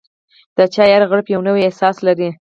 [0.57, 2.29] د چای هر غوړپ یو نوی احساس لري.